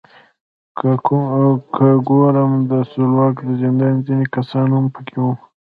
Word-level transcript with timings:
که 1.75 1.87
ګورم 2.09 2.51
د 2.71 2.71
سلواک 2.91 3.35
د 3.47 3.49
زندان 3.61 3.95
ځینې 4.05 4.25
کسان 4.35 4.67
هم 4.75 4.85
پکې 4.95 5.17
وو. 5.23 5.33